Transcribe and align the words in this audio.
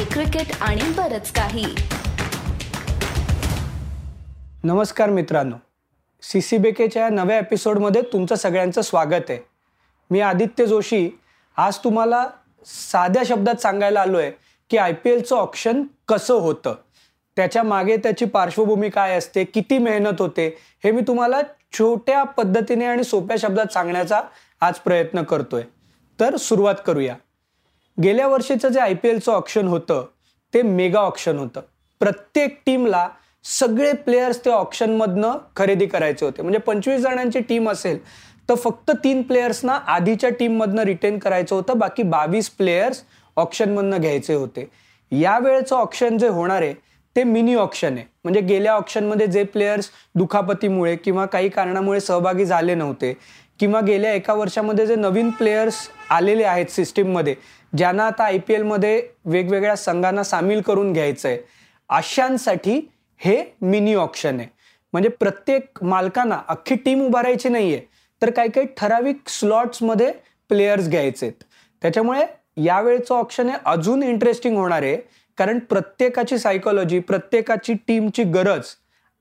Hockey 0.00 0.12
cricket 0.12 0.56
आणि 0.60 0.82
बरच 0.82 1.32
काही. 1.32 1.66
नमस्कार 4.64 5.10
मित्रांनो. 5.10 5.56
सी 6.22 6.40
सी 6.40 6.58
बेकेच्या 6.58 7.08
नव्या 7.08 7.38
एपिसोडमध्ये 7.38 8.02
तुमचं 8.02 8.34
सगळ्यांचं 8.34 8.80
स्वागत 8.80 9.24
आहे. 9.28 9.38
मी 10.10 10.20
आदित्य 10.20 10.66
जोशी. 10.66 11.10
आज 11.56 11.76
तुम्हाला 11.76 12.26
साध्या 12.66 13.22
शब्दात 13.26 13.54
सांगायला 13.54 14.00
आलो 14.00 14.18
आहे 14.18 14.30
की 14.70 14.76
आय 14.76 14.92
पी 14.92 15.10
एलचं 15.10 15.36
ऑप्शन 15.36 15.82
कसं 16.08 16.34
होतं? 16.34 16.74
त्याच्यामागे 17.36 17.96
त्याची 17.96 18.24
पार्श्वभूमी 18.24 18.88
काय 18.88 19.16
असते? 19.18 19.44
किती 19.44 19.78
मेहनत 19.78 20.14
होते? 20.18 20.58
हे 20.84 20.90
मी 20.90 21.00
तुम्हाला 21.00 21.40
छोट्या 21.72 22.24
पद्धतीने 22.24 22.84
आणि 22.84 23.04
सोप्या 23.04 23.36
शब्दात 23.36 23.72
सांगण्याचा 23.72 24.20
आज 24.60 24.74
प्रयत्न 24.74 25.22
करतोय. 25.22 25.62
तर 26.20 26.36
सुरुवात 26.36 26.74
करूया. 26.86 27.14
गेल्या 28.02 28.26
वर्षीचं 28.28 28.68
जे 28.68 28.80
आय 28.80 28.94
पी 28.94 29.08
एलचं 29.08 29.32
ऑप्शन 29.32 29.66
होतं 29.68 30.04
ते 30.54 30.62
मेगा 30.62 31.00
ऑप्शन 31.00 31.38
होतं. 31.38 31.60
प्रत्येक 32.00 32.58
टीमला 32.66 33.08
सगळे 33.44 33.92
प्लेयर्स 34.04 34.44
ते 34.44 34.50
ऑप्शनमधनं 34.50 35.36
खरेदी 35.56 35.86
करायचे 35.86 36.24
होते. 36.26 36.42
म्हणजे 36.42 36.58
पंचवीस 36.58 37.00
जणांची 37.00 37.40
टीम 37.40 37.68
असेल 37.70 37.98
तर 38.48 38.54
फक्त 38.54 38.90
तीन 39.04 39.22
प्लेयर्सना 39.22 39.78
आधीच्या 39.86 40.30
टीममधनं 40.38 40.82
रिटेन 40.84 41.18
करायचं 41.18 41.54
होतं 41.56 41.78
बाकी 41.78 42.02
बावीस 42.02 42.48
प्लेयर्स 42.50 43.02
ऑप्शनमधनं 43.36 44.00
घ्यायचे 44.00 44.34
होते. 44.34 44.68
यावेळेचं 45.12 45.76
ऑप्शन 45.76 46.18
जे 46.18 46.28
होणार 46.28 46.62
आहे 46.62 46.74
ते 47.16 47.22
मिनी 47.24 47.54
ऑप्शन 47.54 47.96
आहे. 47.96 48.04
म्हणजे 48.24 48.40
गेल्या 48.40 48.72
ऑप्शनमध्ये 48.74 49.26
जे 49.26 49.42
प्लेयर्स 49.44 49.90
दुखापतीमुळे 50.14 50.96
किंवा 50.96 51.26
काही 51.26 51.48
कारणामुळे 51.48 52.00
सहभागी 52.00 52.44
झाले 52.44 52.74
नव्हते 52.74 53.12
किंवा 53.60 53.80
गेल्या 53.80 54.12
एका 54.14 54.34
वर्षामध्ये 54.34 54.86
जे 54.86 54.94
नवीन 54.96 55.30
प्लेयर्स 55.30 55.88
आलेले 56.10 56.44
आहेत 56.44 56.66
सिस्टीममध्ये 56.66 57.34
ज्यांना 57.76 58.06
आता 58.06 58.24
आय 58.24 58.38
पी 58.38 58.54
एलमध्ये 58.54 59.02
वेगवेगळ्या 59.24 59.76
संघांना 59.76 60.22
सामील 60.22 60.60
करून 60.60 60.92
घ्यायचं 60.92 61.28
आहे 61.28 61.38
अशांसाठी 61.90 62.80
हे 63.20 63.42
मिनी 63.60 63.94
ऑप्शन 63.94 64.38
आहे. 64.40 64.48
म्हणजे 64.92 65.08
प्रत्येक 65.10 65.82
मालकांना 65.84 66.40
अख्खी 66.48 66.74
टीम 66.74 67.04
उभारायची 67.06 67.48
नाही 67.48 67.74
आहे 67.74 67.84
तर 68.22 68.30
काही 68.30 68.50
काही 68.50 68.66
ठराविक 68.76 69.28
स्लॉट्समध्ये 69.28 70.12
प्लेयर्स 70.50 70.88
घ्यायचे 70.88 71.26
आहेत 71.26 71.44
त्याच्यामुळे 71.82 72.24
यावेळचं 72.64 73.14
ऑप्शन 73.14 73.48
हे 73.48 73.56
अजून 73.66 74.02
इंटरेस्टिंग 74.02 74.56
होणार 74.56 74.82
आहे 74.82 74.96
कारण 75.38 75.58
प्रत्येकाची 75.58 76.38
सायकोलॉजी 76.38 76.98
प्रत्येकाची 76.98 77.74
टीमची 77.86 78.24
गरज 78.24 78.66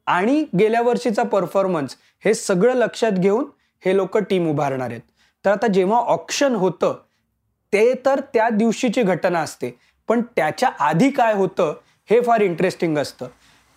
आणि 0.08 0.44
गेल्या 0.60 0.82
वर्षीचा 0.82 1.24
परफॉर्मन्स 1.24 1.96
हे 2.26 2.34
सगळं 2.34 2.74
लक्षात 2.74 3.12
घेऊन 3.12 3.46
हे 3.84 3.96
लोक 3.98 4.18
टीम 4.20 4.50
उभारणार 4.50 4.90
आहेत. 4.90 5.02
तर 5.46 5.52
आता 5.52 5.68
जेव्हा 5.68 6.00
ऑप्शन 6.00 6.56
होतं 6.56 6.98
ते 7.74 7.94
तर 8.06 8.20
त्या 8.34 8.50
दिवशीची 8.50 9.02
घटना 9.04 9.40
असते. 9.40 9.72
पण 10.10 10.22
त्याच्या 10.36 10.70
आधी 10.80 11.10
काय 11.10 11.34
होतं 11.34 11.74
हे 12.10 12.20
फार 12.22 12.42
इंटरेस्टिंग 12.42 12.98
असतं. 12.98 13.28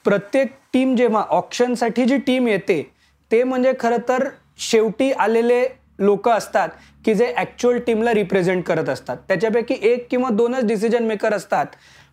प्रत्येक 0.04 0.52
टीम 0.72 0.94
जेव्हा 0.96 1.22
ऑप्शनसाठी 1.30 2.04
जी 2.04 2.16
टीम 2.16 2.48
येते 2.48 2.82
ते 3.30 3.42
म्हणजे 3.42 3.72
खरं 3.80 3.96
तर 4.08 4.28
शेवटी 4.60 5.10
आलेले 5.12 5.64
लोक 5.98 6.28
असतात 6.28 6.68
की 7.04 7.14
जे 7.14 7.32
ॲक्च्युअल 7.36 7.78
टीमला 7.78 8.14
रिप्रेझेंट 8.14 8.64
करत 8.64 8.88
असतात. 8.88 9.16
त्याच्यापैकी 9.28 9.76
एक 9.82 10.06
किंवा 10.10 10.30
दोनच 10.30 10.64
डिसिजन 10.64 11.04
मेकर 11.04 11.34
असतात. 11.34 11.66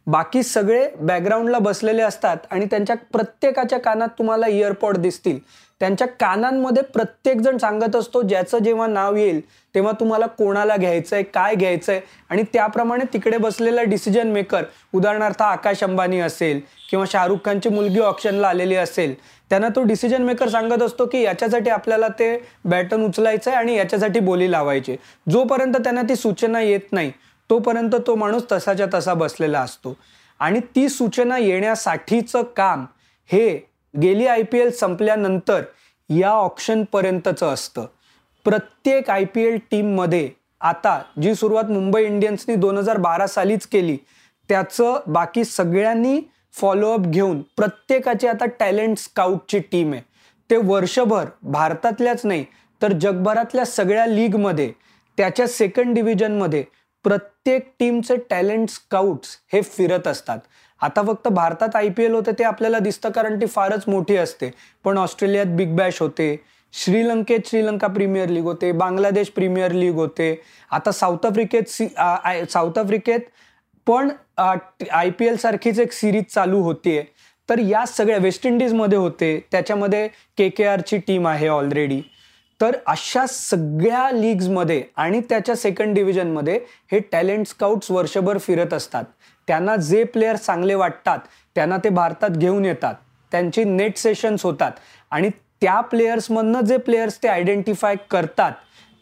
बाकी 0.08 0.44
सगळे 0.44 0.88
बॅकग्राऊंडला 1.00 1.60
बसलेले 1.60 2.02
असतात 2.02 2.38
आणि 2.52 2.66
त्यांच्या 2.66 2.96
प्रत्येकाच्या 3.12 3.80
कानात 3.80 4.08
तुम्हाला 4.20 4.48
इयरपॉड 4.48 4.98
दिसतील. 4.98 5.40
त्यांच्या 5.82 6.08
कानांमध्ये 6.20 6.84
प्रत्येक 6.84 7.42
जण 7.42 7.58
सांगत 7.58 7.96
असतो 7.96 8.22
ज्याचं 8.22 8.58
जेव्हा 8.58 8.88
नाव 8.88 9.16
येईल 9.16 9.40
तेव्हा 9.76 9.92
तुम्हाला 10.00 10.26
कोणाला 10.28 10.76
घ्यायचं 10.78 11.16
आहे 11.16 11.24
काय 11.24 11.56
घ्यायचं 11.56 11.92
आहे 11.92 12.02
आणि 12.30 12.44
त्याप्रमाणे 12.54 13.06
तिकडे 13.14 13.38
बसलेला 13.38 13.84
डिसिजन 13.84 14.32
मेकर 14.32 14.64
उदाहरणार्थ 14.94 15.42
आकाश 15.42 15.84
अंबानी 15.84 16.20
असेल 16.20 16.60
किंवा 16.90 17.06
शाहरुख 17.12 17.38
खानची 17.46 17.70
मुलगी 17.70 18.00
ऑप्शनला 18.00 18.48
आलेली 18.48 18.76
असेल 18.76 19.14
त्यांना 19.50 19.68
तो 19.70 19.84
डिसिजन 19.84 20.22
मेकर 20.22 20.50
सांगत 20.50 20.82
असतो 20.84 21.06
की 21.06 21.22
याच्यासाठी 21.22 21.70
आपल्याला 21.70 22.08
ते 22.08 22.38
बॅटन 22.66 23.06
उचलायचं 23.06 23.52
आहे 23.52 23.60
आणि 23.60 23.76
याच्यासाठी 23.76 24.20
बोली 24.20 24.52
लावायची. 24.52 24.96
जोपर्यंत 25.32 25.76
त्यांना 25.76 26.02
ती 26.02 26.16
सूचना 26.16 26.62
येत 26.62 26.92
नाही 26.92 27.12
तोपर्यंत 27.50 27.96
तो 28.08 28.16
माणूस 28.16 28.44
तसाच्या 28.52 28.86
तसा 28.94 29.14
बसलेला 29.14 29.60
असतो. 29.60 29.96
आणि 30.40 30.60
ती 30.76 30.88
सूचना 30.90 31.38
येण्यासाठीचं 31.38 32.44
काम 32.58 32.86
हे 33.30 33.69
गेली 33.94 34.28
आय 34.28 34.44
पी 34.44 34.60
एल 34.60 34.72
संपल्यानंतर 34.72 35.64
या 36.10 36.30
ऑप्शनपर्यंतचं 36.30 37.54
असतं. 37.54 37.86
प्रत्येक 38.46 39.10
आय 39.10 39.26
पी 39.26 39.44
एल 39.44 39.58
टीममध्ये 39.72 40.30
आता 40.62 41.00
जी 41.22 41.34
सुरुवात 41.36 41.70
मुंबई 41.72 42.04
इंडियन्सनी 42.04 42.56
दोन 42.56 42.78
हजार 42.78 42.98
बारा 42.98 43.28
सालीच 43.28 43.66
केली 43.68 43.98
त्याचं 44.50 45.00
बाकी 45.08 45.44
सगळ्यांनी 45.46 46.20
फॉलोअप 46.54 47.00
घेऊन 47.00 47.42
प्रत्येकाची 47.58 48.28
आता 48.28 48.46
टॅलेंट 48.60 48.98
स्काउटची 48.98 49.60
टीम 49.72 49.94
आहे. 49.94 50.02
ते 50.50 50.58
वर्षभर 50.58 51.26
भारतातल्याच 51.44 52.26
नाही 52.26 52.46
तर 52.82 52.94
जगभरातल्या 52.94 53.66
सगळ्या 53.66 54.06
लीगमध्ये 54.06 54.72
त्याच्या 55.18 55.48
सेकंड 55.48 55.96
डिव्हिजनमध्ये 55.96 56.64
प्रत्येक 57.06 57.72
टीमचे 57.80 58.16
टॅलेंट 58.30 58.70
स्काउट्स 58.70 59.38
हे 59.54 59.62
फिरत 59.62 60.08
असतात. 60.08 60.40
आता 60.82 61.02
फक्त 61.08 61.28
भारतात 61.28 61.76
आय 61.76 61.90
पी 61.98 62.04
एल 62.04 62.14
होते 62.14 62.32
ते 62.40 62.44
आपल्याला 62.44 62.80
दिसतं 62.80 63.10
कारण 63.12 63.40
ती 63.42 63.46
फारच 63.46 63.84
मोठी 63.88 64.16
असते. 64.18 64.52
पण 64.84 64.98
ऑस्ट्रेलियात 64.98 65.56
बिग 65.58 65.76
बॅश 65.76 66.00
होते. 66.02 66.36
श्रीलंकेत 66.74 67.48
श्रीलंका 67.48 67.88
प्रीमियर 67.88 68.30
लीग 68.30 68.44
होते. 68.44 68.72
बांगलादेश 68.72 69.30
प्रीमियर 69.36 69.72
लीग 69.72 69.96
होते. 69.96 70.36
आता 70.72 70.92
साऊथ 70.92 71.26
आफ्रिकेत 71.26 71.70
सी 71.70 71.88
साऊथ 72.54 72.78
आफ्रिकेत 72.80 73.20
पण 73.88 74.10
आय 74.38 75.10
पी 75.10 75.26
एलसारखीच 75.28 75.80
एक 75.80 75.92
सिरीज 75.92 76.24
चालू 76.34 76.62
होतीये. 76.64 77.04
तर 77.50 77.60
या 77.60 77.86
सगळ्या 77.88 78.18
वेस्ट 78.22 78.46
इंडिजमध्ये 78.48 78.98
होते. 78.98 79.40
त्याच्यामध्ये 79.52 80.08
के 80.38 80.50
के 80.50 80.66
आरची 80.66 80.98
टीम 81.08 81.28
आहे 81.28 81.48
ऑलरेडी 81.48 82.02
तर 82.60 82.76
अशा 82.88 83.26
सगळ्या 83.28 84.10
लीग्समध्ये 84.12 84.82
आणि 84.98 85.20
त्याच्या 85.30 85.56
सेकंड 85.56 85.96
डिव्हिजनमध्ये 85.96 86.60
हे 86.92 87.00
टॅलेंट 87.12 87.48
स्काउट्स 87.48 87.92
वर्षभर 87.92 88.38
फिरत 88.38 88.74
असतात. 88.74 89.04
त्यांना 89.50 89.76
जे 89.76 90.04
प्लेयर 90.04 90.36
चांगले 90.36 90.76
वाटतात 90.76 91.20
त्यांना 91.56 91.78
ते 91.78 91.90
भारतात 91.90 92.30
घेऊन 92.30 92.66
येतात. 92.66 92.94
त्यांची 93.32 93.64
नेट 93.64 93.98
सेशन्स 93.98 94.44
होतात. 94.44 94.72
आणि 95.12 95.30
त्या 95.62 95.80
प्लेयर्समधनं 95.82 96.62
जे 96.62 96.78
प्लेयर्स 96.78 97.18
ते 97.24 97.28
आयडेंटिफाय 97.28 97.96
करतात 98.10 98.52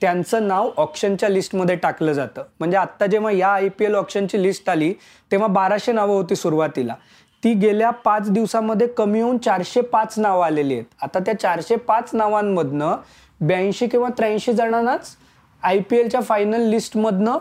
त्यांचं 0.01 0.47
नाव 0.47 0.69
ऑप्शनच्या 0.77 1.29
लिस्टमध्ये 1.29 1.75
टाकलं 1.75 2.13
जातं. 2.13 2.43
म्हणजे 2.59 2.77
आत्ता 2.77 3.05
जेव्हा 3.05 3.31
या 3.31 3.47
आय 3.47 3.69
पी 3.69 3.85
एल 3.85 3.95
ऑप्शनची 3.95 4.41
लिस्ट 4.43 4.69
आली 4.69 4.93
तेव्हा 5.31 5.47
बाराशे 5.47 5.91
नावं 5.91 6.15
होती 6.15 6.35
सुरुवातीला. 6.35 6.95
ती 7.43 7.53
गेल्या 7.53 7.89
पाच 7.89 8.31
दिवसामध्ये 8.31 8.87
कमी 8.87 9.21
होऊन 9.21 9.37
चारशे 9.37 9.81
पाच 9.81 10.19
नावं 10.19 10.45
आलेली 10.45 10.73
आहेत. 10.73 10.85
आता 11.01 11.19
त्या 11.19 11.39
चारशे 11.39 11.75
पाच 11.75 12.09
नावांमधनं 12.13 12.95
ब्याऐंशी 13.41 13.87
किंवा 13.87 14.09
त्र्याऐंशी 14.09 14.53
जणांनाच 14.53 15.15
आय 15.63 15.79
पी 15.79 15.97
एलच्या 15.97 16.21
फायनल 16.21 16.61
लिस्टमधनं 16.61 17.37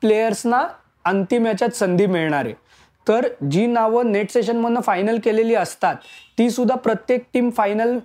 प्लेयर्सना 0.00 0.66
अंतिम 1.08 1.46
याच्यात 1.46 1.76
संधी 1.76 2.06
मिळणार. 2.06 2.44
आहे 2.44 2.54
तर 3.06 3.26
जी 3.50 3.66
नावं 3.66 4.12
नेट 4.12 4.30
सेशनमधनं 4.30 4.80
फायनल 4.80 5.18
केलेली 5.24 5.54
असतात 5.54 5.96
ती 6.38 6.48
सुद्धा 6.50 6.74
प्रत्येक 6.76 7.24
टीम 7.34 7.50
फायनल 7.50 7.98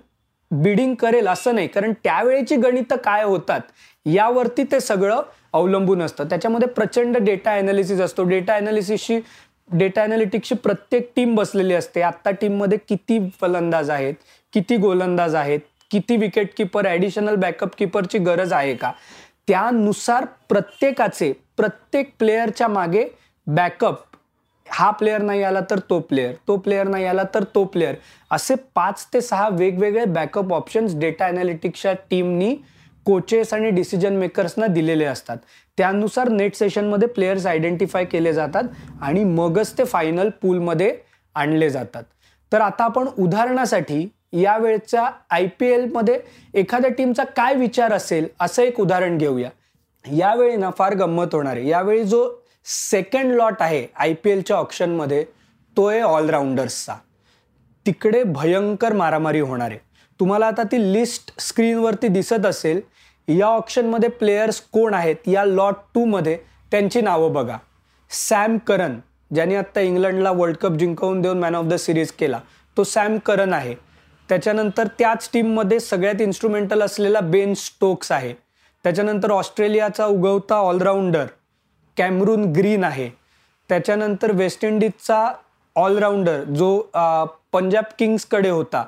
बिडिंग 0.50 0.94
करेल 0.94 1.28
असं 1.28 1.54
नाही. 1.54 1.68
कारण 1.68 1.92
त्यावेळेची 2.04 2.56
गणितं 2.56 2.96
काय 3.04 3.22
होतात 3.24 3.60
यावरती 4.06 4.64
ते 4.72 4.80
सगळं 4.80 5.22
अवलंबून 5.52 6.02
असतं. 6.02 6.28
त्याच्यामध्ये 6.28 6.68
प्रचंड 6.68 7.16
डेटा 7.16 7.52
ॲनालिसिस 7.52 8.00
असतो. 8.00 8.24
डेटा 8.24 8.54
ॲनालिसिसची 8.54 9.20
डेटा 9.70 10.02
ॲनालिटिक्सची 10.02 10.54
प्रत्येक 10.54 11.10
टीम 11.16 11.34
बसलेली 11.34 11.74
असते. 11.74 12.00
आत्ता 12.02 12.30
टीममध्ये 12.30 12.78
किती 12.88 13.18
फलंदाज 13.40 13.90
आहेत 13.90 14.14
किती 14.52 14.76
गोलंदाज 14.76 15.34
आहेत 15.34 15.60
किती 15.90 16.16
विकेट 16.16 16.54
किपर 16.56 16.86
ॲडिशनल 16.86 17.34
बॅकअप 17.36 17.74
किपरची 17.78 18.18
गरज 18.18 18.52
आहे 18.52 18.74
का? 18.74 18.92
त्यानुसार 19.48 20.24
प्रत्येकाचे 20.48 21.32
प्रत्येक 21.58 22.12
प्लेयरच्या 22.18 22.68
मागे 22.68 23.04
बॅकअप. 23.46 23.96
हा 24.66 24.90
प्लेअर 24.90 25.22
नाही 25.22 25.42
आला 25.42 25.60
तर 25.70 25.78
तो 25.90 25.98
प्लेअर 26.00 26.32
तो 26.48 26.56
प्लेअर 26.56 26.88
नाही 26.88 27.04
आला 27.04 27.22
तर 27.34 27.44
तो 27.54 27.64
प्लेअर 27.64 27.94
असे 28.30 28.54
पाच 28.74 29.06
ते 29.14 29.20
सहा 29.20 29.48
वेगवेगळे 29.48 30.04
बॅकअप 30.04 30.52
ऑप्शन्स 30.52 30.96
डेटा 30.98 31.26
अनालिटिक्सच्या 31.26 31.92
टीमनी 32.10 32.54
कोचेस 33.06 33.52
आणि 33.54 33.70
डिसिजन 33.70 34.16
मेकर्सना 34.16 34.66
दिलेले 34.66 35.04
असतात. 35.04 35.36
त्यानुसार 35.78 36.28
नेट 36.28 36.54
सेशनमध्ये 36.54 37.08
प्लेयर्स 37.08 37.46
आयडेंटिफाय 37.46 38.04
केले 38.04 38.32
जातात 38.32 38.64
आणि 39.02 39.24
मगच 39.24 39.76
ते 39.78 39.84
फायनल 39.84 40.28
पूलमध्ये 40.42 40.94
आणले 41.36 41.70
जातात. 41.70 42.02
तर 42.52 42.60
आता 42.60 42.84
आपण 42.84 43.08
उदाहरणासाठी 43.18 44.06
यावेळच्या 44.32 45.08
आय 45.30 45.46
पी 45.60 45.66
एलमध्ये 45.66 46.18
एखाद्या 46.54 46.90
टीमचा 46.90 47.24
काय 47.36 47.54
विचार 47.54 47.92
असेल 47.92 48.28
असं 48.40 48.62
एक 48.62 48.80
उदाहरण 48.80 49.18
घेऊया. 49.18 49.50
यावेळी 50.04 50.56
ना 50.56 50.70
फार 50.78 50.94
गंमत 50.94 51.34
होणार 51.34 51.56
आहे. 51.56 51.68
यावेळी 51.68 52.04
जो 52.04 52.28
सेकंड 52.64 53.32
लॉट 53.34 53.62
आहे 53.62 53.86
आय 53.96 54.12
पी 54.14 54.30
एलच्या 54.30 54.56
ऑप्शनमध्ये 54.56 55.24
तो 55.76 55.84
आहे 55.86 56.00
ऑलराऊंडर्सचा 56.00 56.94
तिकडे 57.86 58.22
भयंकर 58.24 58.92
मारामारी 58.92 59.40
होणार 59.40 59.70
आहे. 59.70 59.78
तुम्हाला 60.20 60.46
आता 60.46 60.62
ती 60.62 60.80
लिस्ट 60.92 61.32
स्क्रीनवरती 61.40 62.08
दिसत 62.08 62.46
असेल 62.46 62.80
या 63.28 63.46
ऑप्शनमध्ये 63.46 64.08
प्लेयर्स 64.08 64.60
कोण 64.72 64.94
आहेत 64.94 65.28
या 65.28 65.44
लॉट 65.44 65.74
टूमध्ये 65.94 66.36
त्यांची 66.70 67.00
नावं 67.00 67.32
बघा. 67.32 67.56
सॅम 68.10 68.56
करन 68.58 68.98
ज्याने 69.34 69.56
आत्ता 69.56 69.80
इंग्लंडला 69.80 70.30
वर्ल्ड 70.30 70.56
कप 70.56 70.72
जिंकवून 70.72 71.20
देऊन 71.22 71.38
मॅन 71.38 71.54
ऑफ 71.54 71.64
द 71.64 71.74
सिरीज 71.74 72.12
केला 72.12 72.40
तो 72.76 72.84
सॅम 72.84 73.18
करन 73.18 73.52
आहे. 73.52 73.74
त्याच्यानंतर 74.28 74.86
त्याच 74.98 75.28
टीममध्ये 75.32 75.80
सगळ्यात 75.80 76.20
इन्स्ट्रुमेंटल 76.20 76.82
असलेला 76.82 77.20
बेन 77.20 77.54
स्टोक्स 77.54 78.12
आहे. 78.12 78.32
त्याच्यानंतर 78.84 79.30
ऑस्ट्रेलियाचा 79.30 80.06
उगवता 80.06 80.54
ऑलराऊंडर 80.54 81.26
कॅमरून 81.96 82.44
ग्रीन 82.52 82.84
आहे. 82.84 83.08
त्याच्यानंतर 83.70 84.32
वेस्ट 84.32 84.64
इंडिजचा 84.64 85.26
ऑलराऊंडर 85.76 86.42
जो 86.44 86.78
पंजाब 87.52 87.84
किंग्सकडे 87.98 88.50
होता 88.50 88.84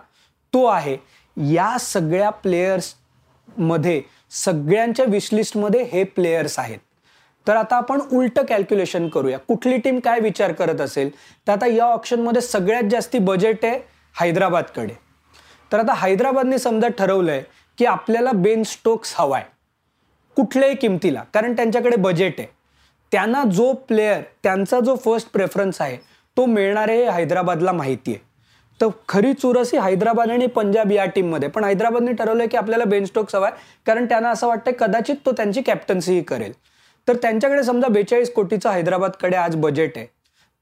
तो 0.52 0.64
आहे. 0.66 0.96
या 1.36 1.76
सगळ्या 1.80 2.30
प्लेयर्समध्ये 2.30 4.00
सगळ्यांच्या 4.44 5.04
विशलिस्टमध्ये 5.08 5.82
हे 5.92 6.04
प्लेयर्स 6.04 6.58
आहेत. 6.58 6.78
तर 7.46 7.56
आता 7.56 7.76
आपण 7.76 8.00
उलटं 8.12 8.44
कॅल्क्युलेशन 8.44 9.08
करूया. 9.08 9.38
कुठली 9.38 9.76
टीम 9.78 9.98
काय 10.00 10.20
विचार 10.20 10.52
करत 10.52 10.80
असेल? 10.80 11.10
तर 11.46 11.52
आता 11.52 11.66
या 11.66 11.84
ऑप्शनमध्ये 11.84 12.42
सगळ्यात 12.42 12.90
जास्ती 12.90 13.18
बजेट 13.18 13.64
आहे 13.64 13.78
हैदराबादकडे. 14.20 14.94
तर 15.72 15.78
आता 15.78 15.94
हैदराबादने 15.96 16.58
समजा 16.58 16.88
ठरवलं 16.98 17.32
आहे 17.32 17.42
की 17.78 17.84
आपल्याला 17.84 18.32
बेन 18.34 18.62
स्टोक्स 18.62 19.14
हवा 19.18 19.36
आहे 19.36 19.54
कुठल्याही 20.36 20.74
किमतीला 20.76 21.22
कारण 21.34 21.56
त्यांच्याकडे 21.56 21.96
बजेट 21.96 22.34
आहे. 22.38 22.48
त्यांना 23.12 23.42
जो 23.46 23.72
प्लेअर 23.88 24.20
त्यांचा 24.42 24.80
जो 24.80 24.94
फर्स्ट 25.04 25.28
प्रेफरन्स 25.32 25.80
आहे 25.80 25.96
तो 26.36 26.44
मिळणार 26.46 26.88
आहे 26.88 27.04
हैदराबादला 27.10 27.72
माहिती 27.72 28.10
आहे. 28.10 28.24
तर 28.80 28.88
खरी 29.08 29.32
चुरस 29.32 29.72
ही 29.74 29.78
हैदराबाद 29.80 30.30
आणि 30.30 30.46
पंजाब 30.46 30.90
या 30.92 31.04
टीममध्ये 31.06 31.48
पण 31.48 31.64
हैदराबादने 31.64 32.12
ठरवलं 32.12 32.46
की 32.46 32.56
आपल्याला 32.56 32.84
बेन 32.84 33.04
स्टोक्स 33.04 33.34
हवाय 33.34 33.50
कारण 33.86 34.06
त्यांना 34.06 34.30
असं 34.30 34.46
वाटतं 34.46 34.72
कदाचित 34.80 35.16
तो 35.26 35.32
त्यांची 35.32 35.62
कॅप्टन्सीही 35.62 36.22
करेल. 36.22 36.52
तर 37.08 37.16
त्यांच्याकडे 37.22 37.62
समजा 37.62 37.88
बेचाळीस 37.88 38.32
कोटीचं 38.32 38.70
हैदराबादकडे 38.70 39.36
आज 39.36 39.56
बजेट 39.56 39.96
आहे. 39.96 40.06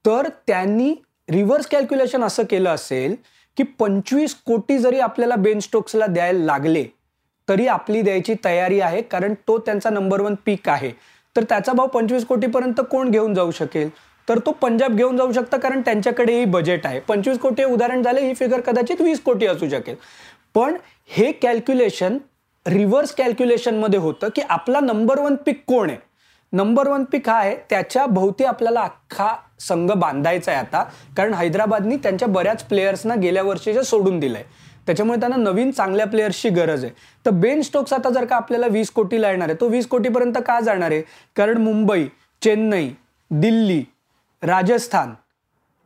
तर 0.05 0.27
त्यांनी 0.47 0.93
रिव्हर्स 1.29 1.67
कॅल्क्युलेशन 1.67 2.23
असं 2.23 2.43
केलं 2.49 2.69
असेल 2.69 3.15
की 3.57 3.63
पंचवीस 3.79 4.35
कोटी 4.45 4.77
जरी 4.77 4.99
आपल्याला 4.99 5.35
बेन 5.35 5.59
स्टोक्सला 5.59 6.05
द्यायला 6.05 6.43
लागले 6.45 6.85
तरी 7.47 7.67
आपली 7.67 8.01
द्यायची 8.01 8.33
तयारी 8.45 8.79
आहे 8.79 9.01
कारण 9.01 9.33
तो 9.47 9.57
त्यांचा 9.57 9.89
नंबर 9.89 10.21
वन 10.21 10.35
पीक 10.45 10.69
आहे. 10.69 10.91
तर 11.35 11.43
त्याचा 11.43 11.73
भाव 11.73 11.87
पंचवीस 11.87 12.25
कोटीपर्यंत 12.25 12.81
कोण 12.91 13.09
घेऊन 13.09 13.33
जाऊ 13.33 13.51
शकेल? 13.51 13.89
तर 14.27 14.39
तो 14.45 14.51
पंजाब 14.51 14.95
घेऊन 14.95 15.17
जाऊ 15.17 15.31
शकता 15.31 15.57
कारण 15.57 15.81
त्यांच्याकडेही 15.81 16.45
बजेट 16.45 16.85
आहे. 16.85 16.99
पंचवीस 16.99 17.39
कोटी 17.39 17.63
उदाहरण 17.63 18.03
झाले 18.03 18.21
ही 18.21 18.33
फिगर 18.33 18.59
कदाचित 18.59 19.01
वीस 19.01 19.19
कोटी 19.21 19.45
असू 19.45 19.69
शकेल. 19.69 19.95
पण 20.55 20.75
हे 21.09 21.31
कॅल्क्युलेशन 21.31 22.17
रिव्हर्स 22.65 23.13
कॅल्क्युलेशनमध्ये 23.15 23.99
होतं 23.99 24.29
की 24.35 24.41
आपला 24.49 24.79
नंबर 24.79 25.19
वन 25.19 25.35
पिक 25.35 25.63
कोण 25.67 25.89
आहे? 25.89 25.97
नंबर 26.53 26.87
वन 26.87 27.03
पिक 27.03 27.29
हा 27.29 27.35
आहे 27.35 27.55
त्याच्या 27.69 28.05
भोवती 28.05 28.43
आपल्याला 28.43 28.81
अख्खा 28.81 29.27
संघ 29.59 29.91
बांधायचा 29.91 30.51
आहे 30.51 30.59
आता 30.59 30.83
कारण 31.17 31.33
हैदराबादनी 31.33 31.95
त्यांच्या 31.95 32.27
बऱ्याच 32.27 32.63
प्लेयर्सना 32.63 33.15
गेल्या 33.15 33.43
वर्षीच्या 33.43 33.83
सोडून 33.83 34.19
दिलंय. 34.19 34.43
त्याच्यामुळे 34.87 35.19
त्यांना 35.19 35.37
नवीन 35.37 35.71
चांगल्या 35.71 36.05
प्लेयर्सची 36.07 36.49
गरज 36.49 36.83
आहे. 36.83 36.93
तर 37.25 37.31
बेन 37.31 37.61
स्टोक्स 37.61 37.93
आता 37.93 38.09
जर 38.09 38.25
का 38.25 38.35
आपल्याला 38.35 38.67
वीस 38.67 38.89
कोटीला 38.91 39.29
येणार 39.31 39.49
आहे 39.49 39.59
तो 39.61 39.67
वीस 39.69 39.87
कोटीपर्यंत 39.87 40.37
का 40.47 40.59
जाणार 40.59 40.91
आहे? 40.91 41.01
कारण 41.35 41.57
मुंबई 41.57 42.05
चेन्नई 42.41 42.89
दिल्ली 43.31 43.83
राजस्थान 44.43 45.13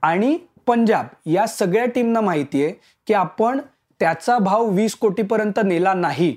आणि 0.03 0.37
पंजाब 0.67 1.05
या 1.25 1.45
सगळ्या 1.47 1.85
टीमना 1.85 2.21
माहिती 2.21 2.63
आहे 2.63 2.73
की 3.07 3.13
आपण 3.13 3.59
त्याचा 3.99 4.37
भाव 4.37 4.65
वीस 4.65 4.95
कोटीपर्यंत 4.95 5.59
नेला 5.63 5.93
नाही. 5.93 6.35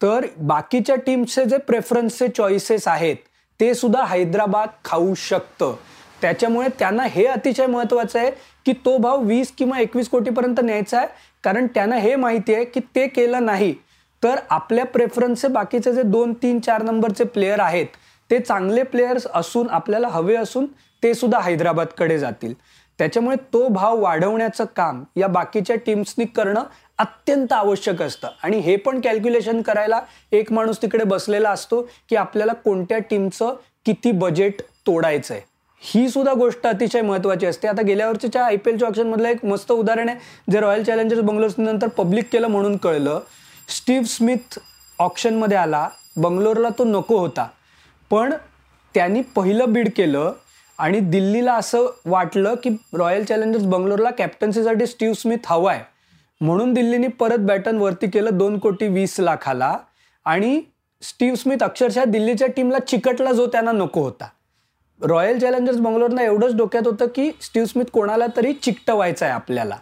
तर 0.00 0.26
बाकीच्या 0.38 0.96
टीमचे 0.96 1.44
जे 1.44 1.56
प्रेफरन्सचे 1.58 2.28
चॉईसेस 2.28 2.88
आहेत 2.88 3.16
ते 3.60 3.72
सुद्धा 3.74 4.04
हैदराबाद 4.04 4.68
खाऊ 4.84 5.14
शकतं. 5.18 5.74
त्याच्यामुळे 6.22 6.68
त्यांना 6.78 7.02
हे 7.02 7.24
अतिशय 7.26 7.66
महत्त्वाचं 7.66 8.18
आहे 8.18 8.30
की 8.66 8.72
तो 8.84 8.96
भाव 8.98 9.22
वीस 9.24 9.52
किंवा 9.58 9.78
एकवीस 9.80 10.08
कोटीपर्यंत 10.08 10.60
न्यायचा 10.60 10.98
आहे. 10.98 11.06
कारण 11.44 11.66
त्यांना 11.66 11.96
हे 11.96 12.14
माहिती 12.16 12.54
आहे 12.54 12.64
की 12.64 12.80
ते 12.94 13.06
केलं 13.06 13.44
नाही 13.46 13.74
तर 14.22 14.38
आपल्या 14.50 14.84
प्रेफरन्सचे 14.84 15.48
बाकीचे 15.48 15.92
जे 15.92 16.02
दोन 16.02 16.32
तीन 16.32 16.58
चार 16.60 16.82
नंबरचे 16.82 17.24
प्लेयर 17.24 17.60
आहेत 17.60 17.86
ते 18.30 18.38
चांगले 18.38 18.82
प्लेयर्स 18.82 19.26
असून 19.34 19.68
आपल्याला 19.70 20.08
हवे 20.08 20.36
असून 20.36 20.66
ते 21.02 21.12
सुद्धा 21.14 21.38
हैदराबादकडे 21.40 22.18
जातील. 22.18 22.52
त्याच्यामुळे 22.98 23.36
तो 23.52 23.66
भाव 23.68 24.00
वाढवण्याचं 24.00 24.64
काम 24.76 25.02
या 25.16 25.28
बाकीच्या 25.28 25.76
टीम्सनी 25.76 26.24
करणं 26.26 26.64
अत्यंत 26.98 27.52
आवश्यक 27.52 28.02
असतं. 28.02 28.28
आणि 28.42 28.58
हे 28.58 28.76
पण 28.76 29.00
कॅल्क्युलेशन 29.00 29.62
करायला 29.62 30.00
एक 30.32 30.52
माणूस 30.52 30.82
तिकडे 30.82 31.04
बसलेला 31.04 31.50
असतो 31.50 31.80
की 32.08 32.16
आपल्याला 32.16 32.52
कोणत्या 32.54 32.98
टीमचं 33.10 33.54
किती 33.86 34.12
बजेट 34.12 34.62
तोडायचं 34.86 35.34
आहे 35.34 35.42
ही 35.82 36.08
सुद्धा 36.08 36.32
गोष्ट 36.32 36.66
अतिशय 36.66 37.00
महत्त्वाची 37.02 37.46
असते. 37.46 37.68
आता 37.68 37.82
गेल्या 37.82 38.08
वर्षीच्या 38.08 38.44
आय 38.44 38.56
पी 38.56 38.70
एलच्या 38.70 38.88
ऑप्शनमधलं 38.88 39.28
एक 39.28 39.44
मस्त 39.44 39.72
उदाहरण 39.72 40.08
आहे. 40.08 40.18
जे 40.52 40.60
रॉयल 40.60 40.84
चॅलेंजर्स 40.84 41.20
बंगलोर 41.20 41.50
नंतर 41.58 41.88
पब्लिक 41.88 42.28
केलं 42.32 42.46
म्हणून 42.46 42.76
कळलं 42.76 43.20
स्टीव्ह 43.68 44.04
स्मिथ 44.04 44.58
ऑप्शनमध्ये 44.98 45.58
आला. 45.58 45.88
बंगलोरला 46.16 46.68
तो 46.68 46.84
नको 46.84 47.18
होता. 47.18 47.48
पण 48.10 48.34
त्यांनी 48.94 49.20
पहिलं 49.20 49.72
बीड 49.72 49.88
केलं 49.96 50.32
आणि 50.78 51.00
दिल्लीला 51.00 51.54
असं 51.54 51.86
वाटलं 52.06 52.54
की 52.54 52.70
रॉयल 52.94 53.24
चॅलेंजर्स 53.24 53.64
बंगलोरला 53.64 54.10
कॅप्टन्सीसाठी 54.10 54.86
स्टीव्ह 54.86 55.14
स्मिथ 55.14 55.38
हवा 55.46 55.72
आहे. 55.72 55.84
म्हणून 56.40 56.74
दिल्लीने 56.74 57.08
परत 57.08 57.38
बॅटन 57.38 57.76
वरती 57.76 58.10
केलं 58.10 58.30
दोन 58.32 58.58
कोटी 58.58 58.88
वीस 58.88 59.20
लाखाला. 59.20 59.76
आणि 60.24 60.60
स्टीव्ह 61.02 61.36
स्मिथ 61.36 61.62
अक्षरशः 61.62 62.04
दिल्लीच्या 62.04 62.48
टीमला 62.48 62.78
चिकटला 62.78 63.32
जो 63.32 63.46
त्यांना 63.46 63.72
नको 63.72 64.02
होता. 64.02 64.28
रॉयल 65.02 65.38
चॅलेंजर्स 65.38 65.76
बंगलोरना 65.76 66.22
एवढंच 66.22 66.54
डोक्यात 66.56 66.86
होतं 66.86 67.06
की 67.06 67.30
स्टीव्ह 67.42 67.68
स्मिथ 67.68 67.84
कोणाला 67.84 68.26
तरी 68.36 68.52
चिकटवायचं 68.52 69.24
आहे 69.24 69.34
आपल्याला. 69.34 69.76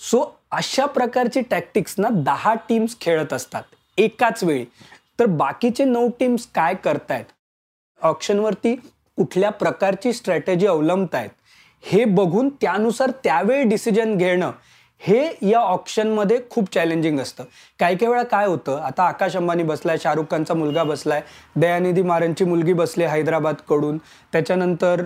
सो 0.00 0.40
अशा 0.50 0.86
प्रकारची 0.86 1.40
टॅक्टिक्स 1.40 1.94
ना 1.98 2.08
दहा 2.12 2.54
टीम्स 2.68 2.96
खेळत 3.00 3.32
असतात 3.32 3.62
एकाच 3.98 4.44
वेळी. 4.44 4.64
तर 5.18 5.26
बाकीचे 5.26 5.84
नऊ 5.84 6.08
टीम्स 6.20 6.46
काय 6.54 6.74
करतायत? 6.74 7.24
ऑप्शनवरती 8.02 8.74
कुठल्या 9.16 9.50
प्रकारची 9.50 10.12
स्ट्रॅटेजी 10.12 10.66
अवलंबतायत? 10.66 11.30
हे 11.82 12.04
बघून 12.04 12.48
त्यानुसार 12.48 13.10
त्यावेळी 13.24 13.62
डिसिजन 13.62 14.16
घेणं 14.16 14.50
हे 15.00 15.48
या 15.48 15.58
ऑप्शनमध्ये 15.58 16.38
खूप 16.50 16.72
चॅलेंजिंग 16.74 17.18
असतं. 17.20 17.44
काही 17.80 17.96
काही 17.96 18.10
वेळा 18.10 18.22
काय 18.24 18.46
होतं 18.46 18.78
आता 18.82 19.02
आकाश 19.02 19.36
अंबानी 19.36 19.62
बसलाय 19.62 19.96
शाहरुख 20.02 20.24
खानचा 20.30 20.54
मुलगा 20.54 20.82
बसलाय 20.84 21.20
दयानिधी 21.56 22.02
मारनची 22.02 22.44
मुलगी 22.44 22.72
बसली 22.72 23.04
हैदराबादकडून. 23.04 23.98
त्याच्यानंतर 24.32 25.02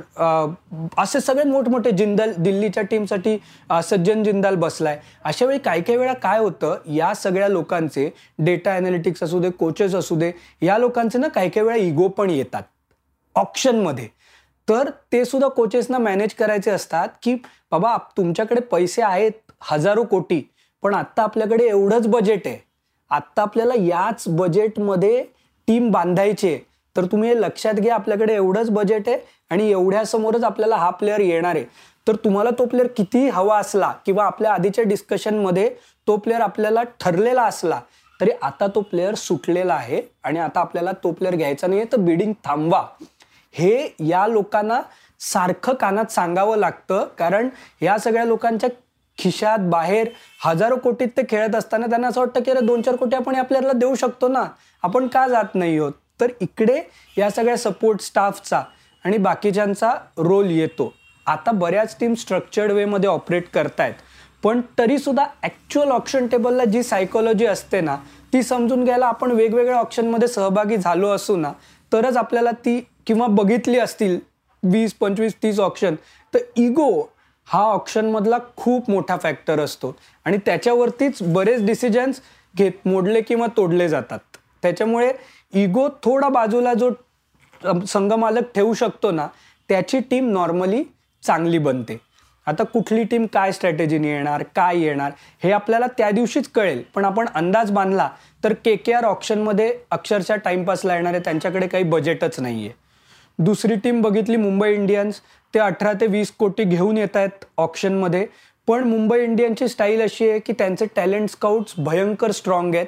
असे 0.99 1.21
सगळे 1.21 1.45
मोठमोठे 1.45 1.91
जिंदाल 1.91 2.33
दिल्लीच्या 2.39 2.83
टीमसाठी 2.91 3.37
सज्जन 3.85 4.23
जिंदाल 4.25 4.55
बसलाय. 4.57 4.99
अशा 5.25 5.47
वेळी 5.47 5.59
काही 5.59 5.83
काही 5.83 5.99
वेळा 5.99 6.13
काय 6.15 6.39
होतं 6.39 6.93
या 6.95 7.13
सगळ्या 7.15 7.49
लोकांचे 7.49 8.09
डेटा 8.39 8.77
अनालिटिक्स 8.77 9.23
असू 9.23 9.41
दे 9.41 9.51
कोचेस 9.51 9.95
असू 9.95 10.17
दे 10.17 10.31
या 10.63 10.79
लोकांचे 10.79 11.19
ना 11.19 11.29
काही 11.29 11.51
काही 11.51 11.67
वेळा 11.67 11.79
इगो 11.79 12.09
पण 12.09 12.31
येतात. 12.31 12.63
ऑप्शनमध्ये 13.37 14.09
तर 14.69 14.89
ते 15.13 15.25
सुद्धा 15.25 15.49
कोचेसना 15.49 15.99
मॅनेज 15.99 16.35
करायचे 16.39 16.71
असतात 16.71 17.09
की 17.23 17.35
बाबा 17.71 17.97
तुमच्याकडे 18.17 18.61
पैसे 18.61 19.03
आहेत 19.03 19.33
हजारो 19.63 20.05
कोटी. 20.05 20.41
पण 20.83 20.95
आत्ता 20.95 21.23
आपल्याकडे 21.23 21.67
एवढंच 21.69 22.07
बजेट 22.07 22.47
आहे. 22.47 22.59
आत्ता 23.11 23.43
आपल्याला 23.43 23.75
याच 23.77 24.25
बजेटमध्ये 24.29 25.25
टीम 25.69 25.91
बांधायची 25.91 26.49
आहे. 26.49 26.59
तर 26.97 27.05
तुम्ही 27.05 27.29
हे 27.29 27.41
लक्षात 27.41 27.75
घ्या 27.75 27.95
आपल्याकडे 27.95 28.35
एवढंच 28.35 28.71
बजेट 28.71 29.09
आहे 29.09 29.19
आणि 29.51 29.71
एवढ्यासमोरच 29.71 30.45
आपल्याला 30.45 30.77
हा 30.77 30.91
प्लेअर 30.91 31.21
येणार 31.21 31.57
आहे. 31.57 31.65
तर 32.07 32.17
तुम्हाला 32.17 32.51
तो 32.51 32.65
प्लेअर 32.67 32.89
किती 32.97 33.29
हवा 33.29 33.59
असला 33.59 33.93
किंवा 34.07 34.25
आपल्या 34.25 34.53
आधीच्या 34.53 34.85
डिस्कशनमध्ये 34.85 35.69
तो 36.07 36.17
प्लेअर 36.17 36.41
आपल्याला 36.41 36.83
ठरलेला 37.01 37.43
असला 37.43 37.81
तरी 38.21 38.31
आता 38.43 38.67
तो 38.67 38.81
प्लेअर 38.81 39.15
सुटलेला 39.15 39.75
आहे 39.75 40.01
आणि 40.25 40.39
आता 40.39 40.61
आपल्याला 40.61 40.93
तो 41.05 41.11
प्लेअर 41.13 41.35
घ्यायचा 41.37 41.67
नाही 41.67 41.85
तर 41.93 41.97
बिडिंग 41.97 42.33
थांबवा. 42.45 42.83
हे 43.55 43.95
या 43.99 44.27
लोकांना 44.27 44.81
सारखं 45.21 45.75
कानात 45.75 46.13
सांगावं 46.13 46.57
लागतं 46.57 47.07
कारण 47.19 47.49
या 47.83 47.99
सगळ्या 47.99 48.25
लोकांच्या 48.25 48.69
खिशात 49.19 49.59
बाहेर 49.71 50.09
हजारो 50.45 50.77
कोटीत 50.77 51.09
ते 51.17 51.23
खेळत 51.31 51.55
असताना 51.55 51.87
त्यांना 51.87 52.09
असं 52.09 52.21
वाटतं 52.21 52.43
की 52.43 52.51
अरे 52.51 52.61
दोन 52.67 52.83
चार 52.83 52.97
कोटी 52.97 53.17
आपण 53.17 53.35
आपल्याला 53.37 53.73
देऊ 53.73 53.95
शकतो 53.95 54.29
ना. 54.29 54.45
आपण 54.83 55.07
का 55.07 55.27
जात 55.29 55.55
नाही 55.55 55.79
आहोत? 55.79 55.93
तर 56.21 56.31
इकडे 56.41 56.81
या 57.17 57.31
सगळ्या 57.31 57.57
सपोर्ट 57.57 58.01
स्टाफचा 58.01 58.63
आणि 59.05 59.19
बाकीच्यांचा 59.19 59.93
रोल 60.19 60.51
येतो. 60.51 60.93
आता 61.27 61.51
बऱ्याच 61.53 61.97
टीम 62.01 62.15
स्ट्रक्चर्ड 62.15 62.73
वेमध्ये 62.73 63.09
ऑपरेट 63.11 63.49
करतायत. 63.55 63.95
पण 64.45 64.61
तरीसुद्धा 64.79 65.25
ॲक्च्युअल 65.43 65.91
ऑप्शन 65.91 66.27
टेबलला 66.27 66.65
जी 66.65 66.83
सायकोलॉजी 66.83 67.47
असते 67.47 67.81
ना 67.81 67.97
ती 68.33 68.43
समजून 68.43 68.85
घ्यायला 68.85 69.07
आपण 69.07 69.31
वेगवेगळ्या 69.31 69.79
ऑप्शनमध्ये 69.79 70.29
सहभागी 70.29 70.77
झालो 70.77 71.09
असू 71.09 71.37
ना 71.37 71.53
तरच 71.93 72.17
आपल्याला 72.17 72.51
ती 72.65 72.79
किंवा 73.07 73.27
बघितली 73.27 73.79
असतील 73.79 74.19
वीस 74.63 74.95
पंचवीस 74.95 75.35
तीस 75.43 75.61
ऑप्शन 75.61 75.95
तर 76.35 76.39
इगो 76.57 76.91
हा 77.49 77.61
ऑप्शनमधला 77.65 78.39
खूप 78.57 78.91
मोठा 78.91 79.17
फॅक्टर 79.23 79.61
असतो. 79.61 79.95
आणि 80.27 80.39
त्याच्यावरतीच 80.47 81.23
बरेच 81.33 81.65
डिसिजन्स 81.67 82.21
घेत 82.55 82.87
मोडले 82.87 83.21
किंवा 83.21 83.47
तोडले 83.57 83.89
जातात. 83.89 84.19
त्याच्यामुळे 84.63 85.13
इगो 85.55 85.89
थोडा 86.05 86.29
बाजूला 86.29 86.75
जो 86.75 86.91
संघमालक 87.87 88.51
ठेवू 88.55 88.75
शकतो 88.75 89.11
ना 89.11 89.27
त्याची 89.69 89.99
टीम 90.11 90.31
नॉर्मली 90.33 90.83
चांगली 91.23 91.59
बनते. 91.59 91.97
आता 92.47 92.65
कुठली 92.65 93.03
टीम 93.05 93.25
काय 93.33 93.53
स्ट्रॅटेजीने 93.53 94.09
येणार 94.09 94.43
काय 94.57 94.79
येणार 94.81 95.13
हे 95.43 95.51
आपल्याला 95.53 95.87
त्या 95.99 96.11
दिवशीच 96.11 96.49
कळेल. 96.55 96.83
पण 96.95 97.05
आपण 97.05 97.27
अंदाज 97.35 97.71
बांधला 97.71 98.09
तर 98.45 98.53
के 98.65 98.75
के 98.77 98.93
आर 98.93 99.05
ऑप्शनमध्ये 99.05 99.73
अक्षरशः 99.91 100.37
टाइमपासला 100.45 100.95
येणार 100.95 101.13
आहे 101.15 101.23
त्यांच्याकडे 101.25 101.67
काही 101.69 101.85
बजेटच 101.85 102.39
नाही 102.41 102.67
आहे 102.67 102.87
दुसरी 103.39 103.75
टीम 103.85 104.01
बघितली 104.03 104.37
मुंबई 104.37 104.73
इंडियन्स 104.75 105.21
ते 105.55 105.59
अठरा 105.59 105.93
ते 106.01 106.07
वीस 106.07 106.31
कोटी 106.39 106.65
घेऊन 106.65 106.99
येत 106.99 107.17
आहेत 107.17 107.45
ऑप्शनमध्ये 107.59 108.27
पण 108.69 108.85
मुंबई 108.89 109.19
इंडियनची 109.23 109.69
स्टाईल 109.69 110.03
अशी 110.03 110.29
आहे 110.31 110.39
की 110.39 110.53
त्यांचे 110.59 110.87
टॅलेंट 110.97 111.29
स्काउट्स 111.31 111.75
भयंकर 111.79 112.31
स्ट्रॉंग 112.31 112.75
आहेत. 112.75 112.87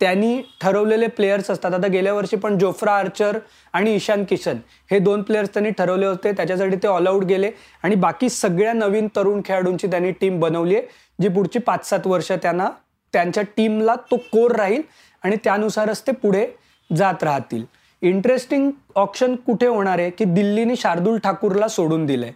त्यांनी 0.00 0.40
ठरवलेले 0.60 1.06
प्लेयर्स 1.06 1.50
असतात. 1.50 1.74
आता 1.74 1.86
गेल्या 1.86 2.12
वर्षी 2.14 2.36
पण 2.36 2.56
जोफ्रा 2.58 2.92
आर्चर 2.98 3.38
आणि 3.72 3.94
ईशान 3.94 4.24
किशन 4.28 4.56
हे 4.90 4.98
दोन 4.98 5.22
प्लेयर्स 5.22 5.50
त्यांनी 5.54 5.70
ठरवले 5.78 6.06
होते. 6.06 6.32
त्याच्यासाठी 6.32 6.76
ते 6.82 6.88
ऑल 6.88 7.06
आऊट 7.06 7.24
गेले. 7.24 7.50
आणि 7.82 7.94
बाकी 7.94 8.28
सगळ्या 8.28 8.72
नवीन 8.72 9.08
तरुण 9.16 9.40
खेळाडूंची 9.44 9.86
त्यांनी 9.86 10.10
टीम 10.20 10.40
बनवली 10.40 10.76
आहे 10.76 10.86
जी 11.18 11.28
पुढची 11.28 11.58
पाच 11.58 11.88
सात 11.88 12.06
वर्ष 12.06 12.32
त्यांना 12.32 12.68
त्यांच्या 13.14 13.42
टीमला 13.56 13.94
तो 14.10 14.16
कोर 14.32 14.56
राहील 14.56 14.82
आणि 15.22 15.36
त्यानुसारच 15.44 16.02
ते 16.06 16.12
पुढे 16.12 16.46
जात 16.90 17.22
राहतील. 17.24 17.64
इंटरेस्टिंग 18.02 18.70
ऑप्शन 18.96 19.34
कुठे 19.36 19.66
होणार 19.66 19.98
आहे 19.98 20.10
की 20.10 20.24
दिल्लीने 20.24 20.76
शार्दुल 20.76 21.18
ठाकूरला 21.18 21.68
सोडून 21.68 22.06
दिलंय? 22.06 22.30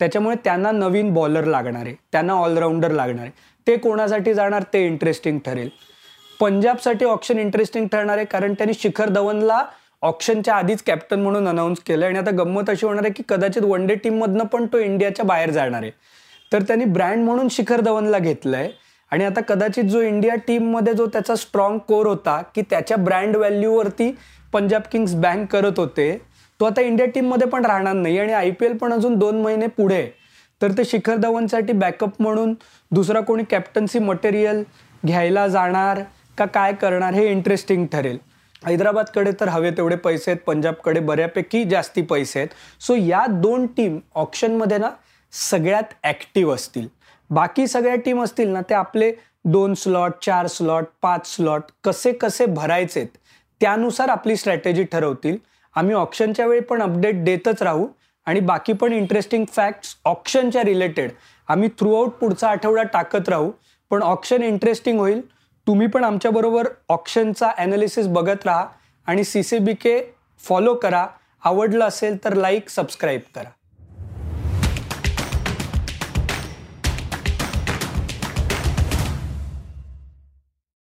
त्याच्यामुळे 0.00 0.36
त्यांना 0.44 0.70
नवीन 0.70 1.12
बॉलर 1.14 1.44
लागणार 1.44 1.86
आहे. 1.86 1.94
त्यांना 2.12 2.32
ऑलराऊंडर 2.32 2.90
लागणार 2.90 3.22
आहे. 3.22 3.30
ते 3.66 3.76
कोणासाठी 3.76 4.34
जाणार? 4.34 4.62
ते 4.72 4.86
इंटरेस्टिंग 4.86 5.38
ठरेल. 5.38 5.68
पंजाबसाठी 6.40 7.04
ऑप्शन 7.04 7.38
इंटरेस्टिंग 7.38 7.86
ठरणार 7.86 8.16
आहे 8.16 8.26
कारण 8.26 8.54
त्यांनी 8.54 8.74
शिखर 8.78 9.08
धवनला 9.08 9.64
ऑप्शनच्या 10.02 10.54
आधीच 10.54 10.82
कॅप्टन 10.82 11.20
म्हणून 11.20 11.48
अनाऊन्स 11.48 11.80
केलं 11.80 12.06
आणि 12.06 12.18
आता 12.18 12.30
गंमत 12.30 12.70
अशी 12.70 12.86
होणार 12.86 13.04
आहे 13.04 13.12
की 13.12 13.22
कदाचित 13.28 13.62
वन 13.62 13.86
डे 13.86 13.94
टीममधनं 13.94 14.44
पण 14.44 14.66
तो 14.66 14.78
इंडियाच्या 14.78 15.24
बाहेर 15.24 15.50
जाणार 15.50 15.82
आहे. 15.82 15.90
तर 16.52 16.62
त्यांनी 16.62 16.84
ब्रँड 16.84 17.24
म्हणून 17.24 17.48
शिखर 17.48 17.80
धवनला 17.80 18.18
घेतलंय. 18.18 18.70
आणि 19.10 19.24
आता 19.24 19.40
कदाचित 19.40 19.84
जो 19.84 20.00
इंडिया 20.00 20.34
टीममध्ये 20.34 20.92
जो 20.94 21.06
त्याचा 21.06 21.34
स्ट्रॉंग 21.34 21.78
कोर 21.78 22.06
होता 22.06 22.42
की 22.54 22.62
त्याच्या 22.62 22.96
ब्रँड 22.96 23.36
व्हॅल्यूवरती 23.36 24.16
पंजाब 24.52 24.82
किंग्स 24.92 25.14
बँक 25.14 25.50
करत 25.52 25.78
होते. 25.78 26.16
तो 26.60 26.64
आता 26.64 26.80
इंडिया 26.80 27.06
टीममध्ये 27.14 27.46
पण 27.48 27.64
राहणार 27.66 27.94
नाही 27.94 28.18
आणि 28.18 28.32
आय 28.32 28.50
पी 28.50 28.66
एल 28.66 28.76
पण 28.78 28.92
अजून 28.92 29.18
दोन 29.18 29.40
महिने 29.42 29.66
पुढे 29.68 30.06
तर 30.60 30.72
ते 30.78 30.84
शिखर 30.84 31.16
धवनसाठी 31.16 31.72
बॅकअप 31.72 32.20
म्हणून 32.20 32.54
दुसरा 32.90 33.20
कोणी 33.20 33.44
कॅप्टन्सी 33.50 33.98
मटेरियल 33.98 34.62
घ्यायला 35.04 35.46
जाणार 35.48 36.02
का 36.38 36.44
काय 36.44 36.72
करणार 36.72 37.14
हे 37.14 37.26
इंटरेस्टिंग 37.30 37.86
ठरेल. 37.92 38.18
हैदराबादकडे 38.66 39.30
तर 39.40 39.48
हवे 39.48 39.70
तेवढे 39.76 39.96
पैसे 39.96 40.30
आहेत 40.30 40.42
पंजाबकडे 40.46 41.00
बऱ्यापैकी 41.00 41.64
जास्ती 41.70 42.02
पैसे 42.02 42.38
आहेत. 42.38 42.48
सो 42.80 42.94
या 42.96 43.24
दोन 43.28 43.66
टीम 43.76 43.98
ऑप्शनमध्ये 44.14 44.78
ना 44.78 44.90
सगळ्यात 45.32 45.94
ॲक्टिव्ह 46.04 46.54
असतील. 46.54 46.86
बाकी 47.30 47.66
सगळ्या 47.66 47.96
टीम 48.04 48.22
असतील 48.22 48.48
ना 48.48 48.60
ते 48.68 48.74
आपले 48.74 49.12
दोन 49.44 49.74
स्लॉट 49.74 50.12
चार 50.24 50.46
स्लॉट 50.46 50.84
पाच 51.02 51.34
स्लॉट 51.34 51.70
कसे 51.84 52.12
कसे 52.12 52.46
भरायचेत 52.46 53.06
त्यानुसार 53.62 54.08
आपली 54.08 54.36
स्ट्रॅटेजी 54.36 54.84
ठरवतील. 54.84 55.36
आम्ही 55.74 55.94
ऑप्शनच्या 55.94 56.46
वेळी 56.46 56.60
पण 56.60 56.82
अपडेट 56.82 57.24
देतच 57.24 57.62
राहू. 57.62 57.88
आणि 58.26 58.40
बाकी 58.40 58.72
पण 58.72 58.92
इंटरेस्टिंग 58.92 59.44
फॅक्ट्स 59.52 59.96
ऑप्शनच्या 60.04 60.62
रिलेटेड 60.64 61.10
आम्ही 61.48 61.68
थ्रूआउट 61.68 62.08
पुढचा 62.08 62.48
आठवडा 62.48 62.82
टाकत 62.82 63.28
राहू. 63.28 63.50
पण 63.90 64.02
ऑप्शन 64.02 64.42
इंटरेस्टिंग 64.42 64.98
होईल. 64.98 65.20
तुम्ही 65.66 65.86
पण 65.86 66.04
आमच्याबरोबर 66.04 66.68
ऑप्शनचा 66.88 67.50
ॲनालिसिस 67.58 68.06
बघत 68.06 68.46
राहा. 68.46 68.66
आणि 69.06 69.24
C 69.24 69.42
C 69.42 69.58
B 69.58 69.74
K 69.74 70.14
follow 70.38 70.74
करा. 70.74 71.06
आवडलं 71.44 71.84
असेल 71.84 72.24
तर 72.24 72.32
लाईक 72.32 72.68
सबस्क्राईब 72.68 73.20
करा. 73.34 73.50